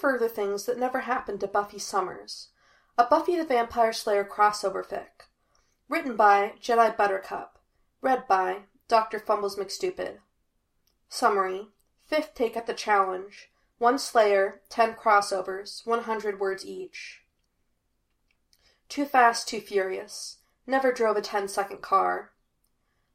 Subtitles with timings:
[0.00, 2.48] further things that never happened to Buffy Summers,
[2.96, 5.26] a Buffy the Vampire Slayer crossover fic.
[5.88, 7.58] Written by Jedi Buttercup.
[8.00, 9.18] Read by Dr.
[9.18, 10.18] Fumbles McStupid.
[11.08, 11.68] Summary
[12.08, 13.50] Fifth take at the challenge.
[13.76, 17.22] One Slayer, ten crossovers, 100 words each.
[18.88, 20.38] Too fast, too furious.
[20.66, 22.32] Never drove a ten second car.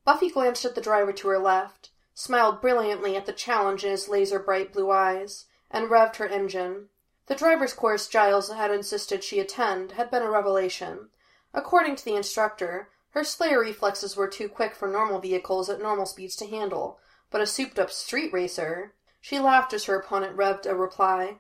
[0.05, 4.07] Buffy glanced at the driver to her left, smiled brilliantly at the challenge in his
[4.07, 6.88] laser bright blue eyes, and revved her engine.
[7.26, 11.09] The driver's course Giles had insisted she attend had been a revelation.
[11.54, 16.05] According to the instructor, her Slayer reflexes were too quick for normal vehicles at normal
[16.05, 16.99] speeds to handle,
[17.32, 18.93] but a souped up street racer.
[19.21, 21.40] She laughed as her opponent revved a reply.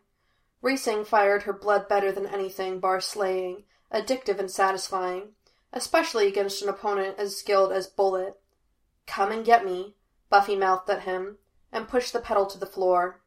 [0.61, 5.33] Racing fired her blood better than anything bar slaying, addictive and satisfying,
[5.73, 8.39] especially against an opponent as skilled as Bullet.
[9.05, 9.95] Come and get me,
[10.29, 11.37] Buffy mouthed at him,
[11.71, 13.19] and pushed the pedal to the floor.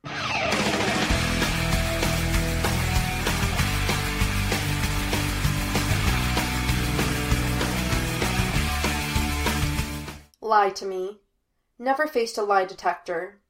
[10.47, 11.23] Lie to me.
[11.77, 13.41] Never faced a lie detector.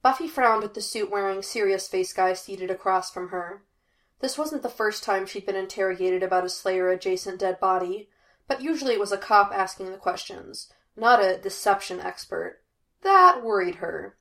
[0.00, 3.64] Buffy frowned at the suit wearing, serious face guy seated across from her.
[4.20, 8.10] This wasn't the first time she'd been interrogated about a Slayer adjacent dead body,
[8.46, 12.62] but usually it was a cop asking the questions, not a deception expert.
[13.02, 14.16] That worried her.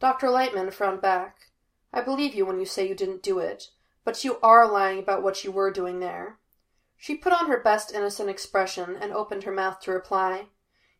[0.00, 0.30] Dr.
[0.30, 1.52] Lightman frowned back.
[1.92, 3.70] I believe you when you say you didn't do it,
[4.02, 6.40] but you are lying about what you were doing there.
[6.96, 10.48] She put on her best innocent expression and opened her mouth to reply.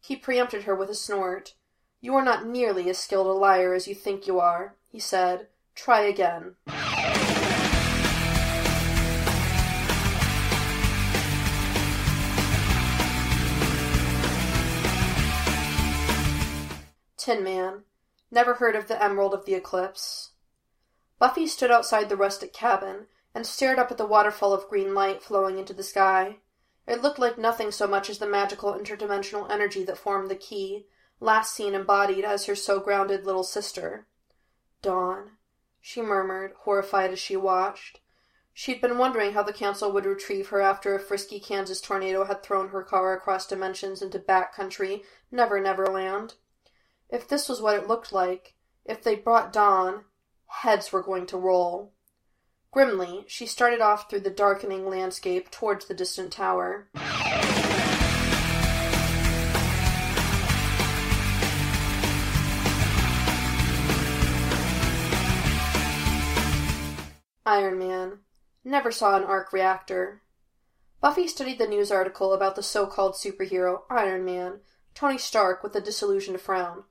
[0.01, 1.55] He preempted her with a snort.
[2.01, 5.49] You are not nearly as skilled a liar as you think you are, he said.
[5.75, 6.57] Try again.
[17.17, 17.85] Tin Man.
[18.31, 20.31] Never heard of the Emerald of the Eclipse.
[21.19, 25.23] Buffy stood outside the rustic cabin and stared up at the waterfall of green light
[25.23, 26.39] flowing into the sky.
[26.89, 30.87] It looked like nothing so much as the magical interdimensional energy that formed the key,
[31.21, 34.07] last seen embodied as her so grounded little sister.
[34.81, 35.33] Dawn,
[35.83, 38.01] she murmured, horrified as she watched.
[38.55, 42.43] She'd been wondering how the council would retrieve her after a frisky Kansas tornado had
[42.43, 46.37] thrown her car across dimensions into back country, Never Never Land.
[47.11, 48.55] If this was what it looked like,
[48.87, 50.07] if they brought Dawn,
[50.47, 51.93] heads were going to roll.
[52.71, 56.89] Grimly, she started off through the darkening landscape towards the distant tower.
[67.47, 68.19] Iron Man.
[68.63, 70.21] Never saw an arc reactor.
[71.01, 74.61] Buffy studied the news article about the so called superhero, Iron Man,
[74.95, 76.85] Tony Stark with a disillusioned frown.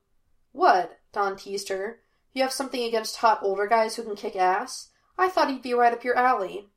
[0.50, 0.98] What?
[1.12, 2.00] Dawn teased her.
[2.32, 4.88] You have something against hot older guys who can kick ass?
[5.18, 6.68] I thought he'd be right up your alley.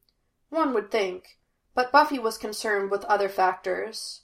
[0.49, 1.37] One would think,
[1.75, 4.21] but Buffy was concerned with other factors.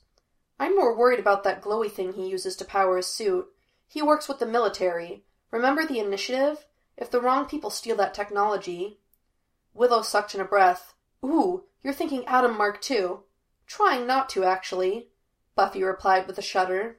[0.60, 3.48] I'm more worried about that glowy thing he uses to power his suit.
[3.88, 5.24] He works with the military.
[5.52, 6.66] Remember the initiative?
[6.98, 9.00] If the wrong people steal that technology.
[9.74, 10.96] Willow sucked in a breath.
[11.24, 13.18] Ooh, you're thinking Adam Mark II.
[13.68, 15.10] Trying not to, actually,
[15.56, 16.98] Buffy replied with a shudder.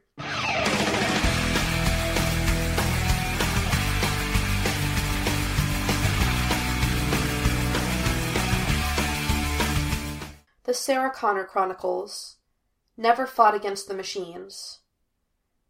[10.68, 12.36] The Sarah Connor Chronicles.
[12.94, 14.80] Never fought against the machines.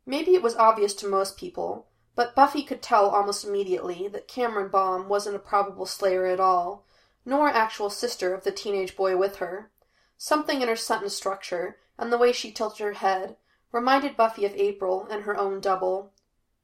[0.05, 1.87] Maybe it was obvious to most people,
[2.17, 6.85] but Buffy could tell almost immediately that Cameron Baum wasn't a probable slayer at all,
[7.25, 9.71] nor actual sister of the teenage boy with her.
[10.17, 13.37] Something in her sentence structure, and the way she tilted her head,
[13.71, 16.13] reminded Buffy of April and her own double.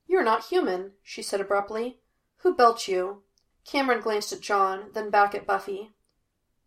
[0.08, 2.00] You're not human, she said abruptly.
[2.38, 3.22] Who built you?
[3.64, 5.92] Cameron glanced at John, then back at Buffy.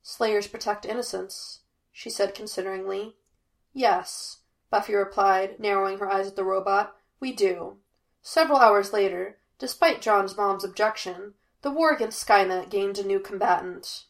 [0.09, 3.17] Slayers protect innocents, she said consideringly.
[3.73, 4.37] Yes,
[4.69, 6.95] Buffy replied, narrowing her eyes at the robot.
[7.19, 7.79] We do.
[8.21, 14.05] Several hours later, despite John's mom's objection, the war against Skynet gained a new combatant.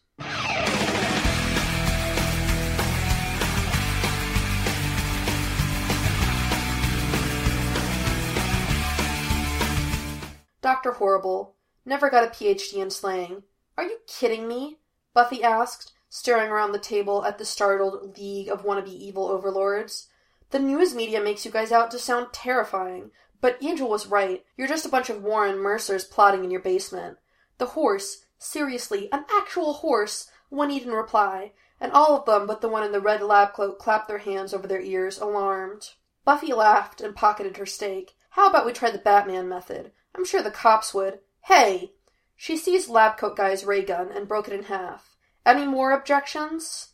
[10.60, 10.92] Dr.
[10.92, 13.42] Horrible never got a PhD in slaying.
[13.76, 14.78] Are you kidding me?
[15.18, 20.06] Buffy asked, staring around the table at the startled league of wannabe evil overlords.
[20.50, 23.10] The news media makes you guys out to sound terrifying,
[23.40, 24.44] but Angel was right.
[24.56, 27.18] You're just a bunch of Warren Mearses plotting in your basement.
[27.58, 31.50] The horse, seriously, an actual horse, whinnied in reply,
[31.80, 34.54] and all of them but the one in the red lab coat clapped their hands
[34.54, 35.94] over their ears, alarmed.
[36.24, 38.14] Buffy laughed and pocketed her stake.
[38.30, 39.90] How about we try the Batman method?
[40.14, 41.18] I'm sure the cops would.
[41.46, 41.94] Hey!
[42.36, 45.07] She seized lab coat guy's ray gun and broke it in half.
[45.48, 46.88] Any more objections?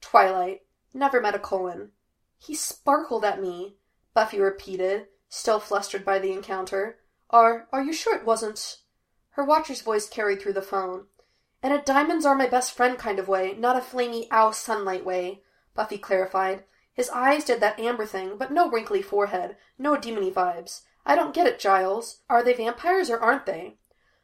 [0.00, 0.60] Twilight.
[0.94, 1.90] Never met a Cullen.
[2.38, 3.74] He sparkled at me,
[4.14, 6.98] Buffy repeated, still flustered by the encounter.
[7.30, 8.76] Are are you sure it wasn't
[9.30, 11.06] Her watcher's voice carried through the phone.
[11.64, 15.04] In a diamonds are my best friend kind of way, not a flamey ow sunlight
[15.04, 15.42] way,
[15.74, 16.62] Buffy clarified.
[16.96, 20.80] His eyes did that amber thing, but no wrinkly forehead, no demony vibes.
[21.04, 22.22] I don't get it, Giles.
[22.30, 23.76] Are they vampires or aren't they?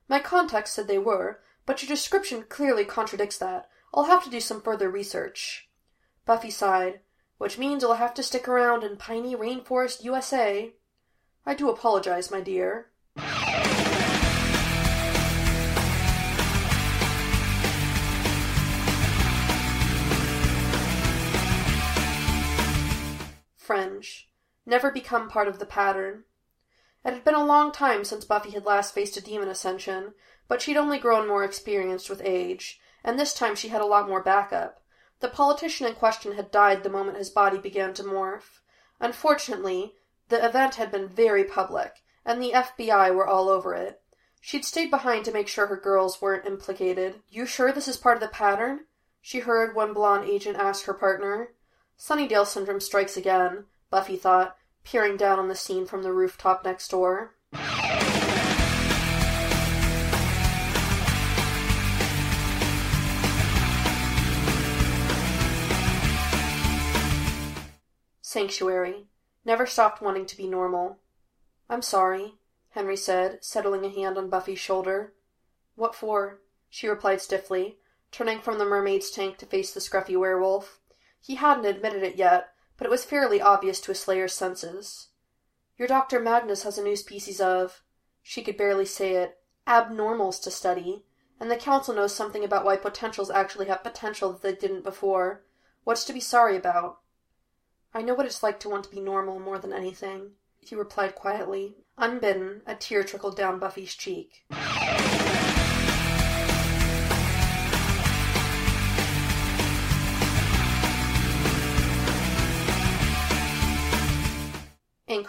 [0.09, 3.69] My context said they were, but your description clearly contradicts that.
[3.93, 5.69] I'll have to do some further research.
[6.25, 7.01] Buffy sighed.
[7.37, 10.73] Which means you'll have to stick around in piney rainforest, USA.
[11.45, 12.87] I do apologize, my dear.
[23.73, 24.29] Fringe.
[24.67, 26.25] Never become part of the pattern.
[27.07, 30.13] It had been a long time since Buffy had last faced a demon ascension,
[30.47, 34.11] but she'd only grown more experienced with age, and this time she had a lot
[34.11, 34.83] more backup.
[35.21, 38.61] The politician in question had died the moment his body began to morph.
[39.01, 39.95] Unfortunately,
[40.29, 44.03] the event had been very public, and the FBI were all over it.
[44.43, 47.23] She'd stayed behind to make sure her girls weren't implicated.
[47.31, 48.81] You sure this is part of the pattern?
[49.23, 51.55] She heard one blonde agent ask her partner.
[52.03, 56.89] Sunnydale syndrome strikes again, Buffy thought, peering down on the scene from the rooftop next
[56.89, 57.37] door.
[68.21, 69.07] Sanctuary.
[69.45, 70.99] Never stopped wanting to be normal.
[71.71, 72.35] I'm sorry,
[72.71, 75.13] Henry said, settling a hand on Buffy's shoulder.
[75.77, 76.41] What for?
[76.69, 77.77] She replied stiffly,
[78.11, 80.81] turning from the mermaid's tank to face the scruffy werewolf.
[81.23, 85.09] He hadn't admitted it yet, but it was fairly obvious to a slayer's senses.
[85.79, 86.19] Your Dr.
[86.19, 87.83] Magnus has a new species of
[88.23, 91.05] she could barely say it abnormals to study,
[91.39, 95.45] and the council knows something about why potentials actually have potential that they didn't before.
[95.85, 96.99] What's to be sorry about?
[97.95, 101.15] I know what it's like to want to be normal more than anything, he replied
[101.15, 101.77] quietly.
[101.99, 104.45] Unbidden, a tear trickled down Buffy's cheek.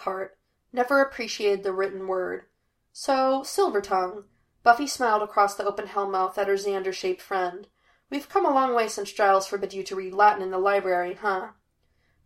[0.04, 0.32] Inkheart
[0.74, 2.44] never appreciated the written word.
[2.92, 4.26] So, Silvertongue.
[4.62, 7.68] Buffy smiled across the open hellmouth at her Xander shaped friend.
[8.10, 11.16] We've come a long way since Giles forbid you to read Latin in the library,
[11.16, 11.52] huh?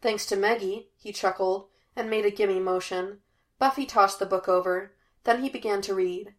[0.02, 3.22] Thanks to Meggie, he chuckled, and made a gimme motion.
[3.60, 4.94] Buffy tossed the book over.
[5.24, 6.34] Then he began to read.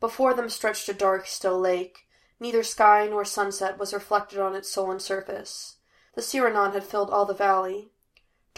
[0.00, 2.06] Before them stretched a dark, still lake.
[2.40, 5.76] Neither sky nor sunset was reflected on its sullen surface.
[6.14, 7.92] The Sirannon had filled all the valley.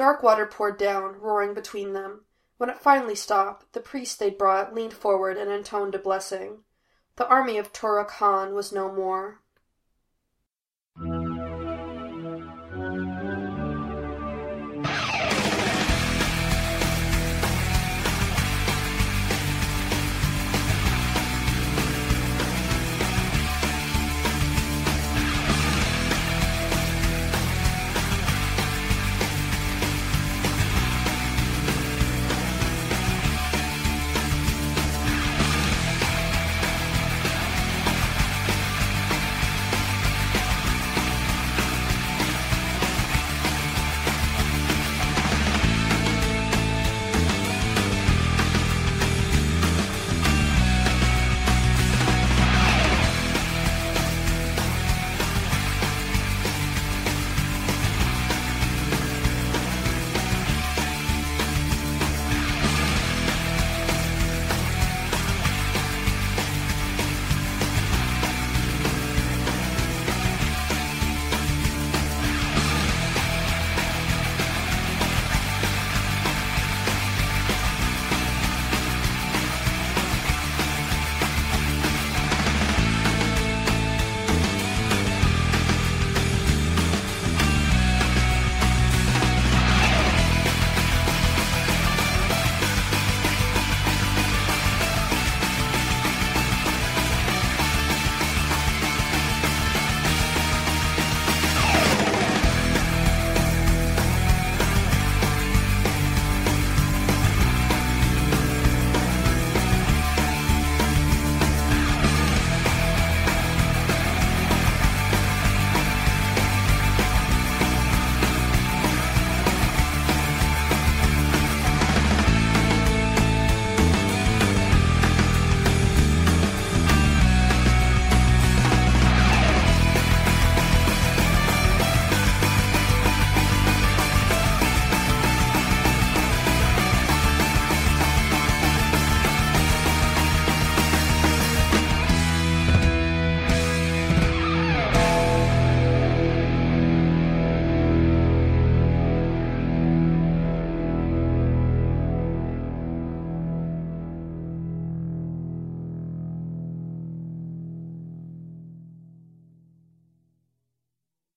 [0.01, 2.25] Dark water poured down, roaring between them.
[2.57, 6.65] When it finally stopped, the priest they'd brought leaned forward and intoned a blessing.
[7.17, 9.40] The army of Turok Han was no more.